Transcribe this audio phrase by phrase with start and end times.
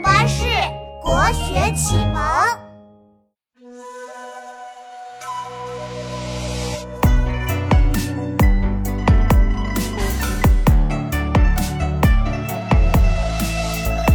[0.00, 0.44] 巴士
[1.02, 2.22] 国学启蒙。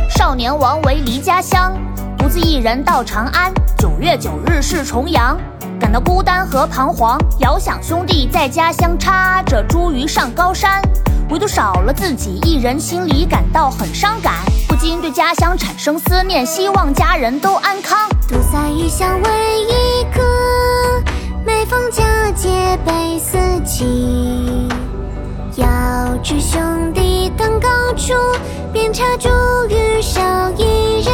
[0.09, 1.77] 少年王维离家乡，
[2.17, 3.51] 独自一人到长安。
[3.77, 5.37] 九月九日是重阳，
[5.79, 10.81] 感到孤单和彷徨，遥想兄弟在家乡插着茱萸上高山，
[11.29, 14.35] 唯独少了自己一人，心里感到很伤感，
[15.57, 18.09] 产生思念，希望家人都安康。
[18.27, 20.21] 独在异乡为异客，
[21.45, 24.67] 每逢佳节倍思亲。
[25.57, 25.65] 遥
[26.23, 26.59] 知兄
[26.93, 28.13] 弟登高处，
[28.71, 29.29] 遍插茱
[29.67, 31.13] 萸少一人。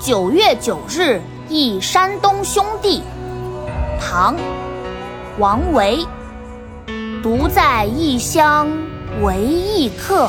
[0.00, 3.02] 九月九日忆山东兄弟，
[4.00, 4.34] 唐·
[5.38, 6.06] 王维。
[7.22, 8.68] 独在异乡
[9.22, 10.28] 为异客，